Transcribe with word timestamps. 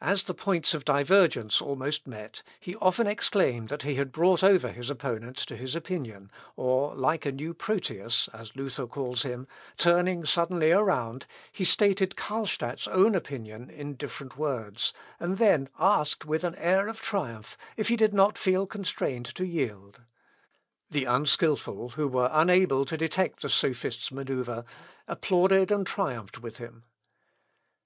As 0.00 0.22
the 0.22 0.32
points 0.32 0.72
of 0.72 0.86
divergence 0.86 1.60
almost 1.60 2.06
met, 2.06 2.42
he 2.60 2.74
often 2.76 3.06
exclaimed 3.06 3.68
that 3.68 3.82
he 3.82 3.96
had 3.96 4.10
brought 4.10 4.42
over 4.42 4.70
his 4.72 4.88
opponent 4.88 5.36
to 5.36 5.54
his 5.54 5.74
opinion, 5.76 6.30
or 6.56 6.94
like 6.94 7.26
a 7.26 7.30
new 7.32 7.52
Proteus, 7.52 8.26
as 8.32 8.56
Luther 8.56 8.86
calls 8.86 9.20
him, 9.22 9.46
turning 9.76 10.24
suddenly 10.24 10.70
round, 10.70 11.26
he 11.52 11.62
stated 11.64 12.16
Carlstadt's 12.16 12.88
own 12.88 13.14
opinion 13.14 13.68
in 13.68 13.96
different 13.96 14.38
words, 14.38 14.94
and 15.18 15.36
then 15.36 15.68
asked, 15.78 16.24
with 16.24 16.42
an 16.42 16.54
air 16.54 16.88
of 16.88 16.98
triumph, 17.02 17.58
if 17.76 17.88
he 17.88 17.96
did 17.96 18.14
not 18.14 18.38
feel 18.38 18.66
constrained 18.66 19.26
to 19.26 19.44
yield. 19.44 20.00
The 20.88 21.04
unskilful, 21.04 21.90
who 21.96 22.08
were 22.08 22.30
unable 22.32 22.86
to 22.86 22.96
detect 22.96 23.42
the 23.42 23.50
sophist's 23.50 24.08
manœuvre, 24.08 24.64
applauded 25.06 25.70
and 25.70 25.86
triumphed 25.86 26.38
with 26.40 26.56
him.... 26.56 26.84